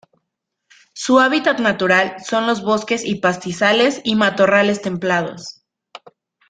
Su 0.95 1.19
hábitat 1.19 1.59
natural 1.59 2.15
son 2.25 2.47
los 2.47 2.63
bosques 2.63 3.05
y 3.05 3.17
pastizales 3.21 4.01
y 4.03 4.15
matorrales 4.15 4.81
templados. 4.81 5.61